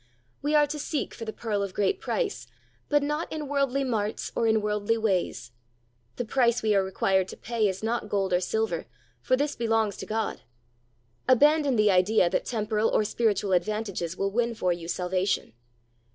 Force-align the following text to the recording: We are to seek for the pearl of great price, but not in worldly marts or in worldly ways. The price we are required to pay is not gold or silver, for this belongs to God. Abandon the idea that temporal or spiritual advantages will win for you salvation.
We 0.41 0.55
are 0.55 0.65
to 0.65 0.79
seek 0.79 1.13
for 1.13 1.25
the 1.25 1.31
pearl 1.31 1.61
of 1.61 1.75
great 1.75 2.01
price, 2.01 2.47
but 2.89 3.03
not 3.03 3.31
in 3.31 3.47
worldly 3.47 3.83
marts 3.83 4.31
or 4.35 4.47
in 4.47 4.59
worldly 4.59 4.97
ways. 4.97 5.51
The 6.15 6.25
price 6.25 6.63
we 6.63 6.73
are 6.73 6.83
required 6.83 7.27
to 7.27 7.37
pay 7.37 7.67
is 7.67 7.83
not 7.83 8.09
gold 8.09 8.33
or 8.33 8.39
silver, 8.39 8.87
for 9.21 9.35
this 9.37 9.55
belongs 9.55 9.95
to 9.97 10.07
God. 10.07 10.41
Abandon 11.29 11.75
the 11.75 11.91
idea 11.91 12.31
that 12.31 12.45
temporal 12.45 12.89
or 12.89 13.03
spiritual 13.05 13.51
advantages 13.51 14.17
will 14.17 14.31
win 14.31 14.55
for 14.55 14.73
you 14.73 14.87
salvation. 14.87 15.53